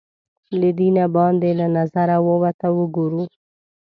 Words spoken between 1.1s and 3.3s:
باندې له نظره ورته وګورو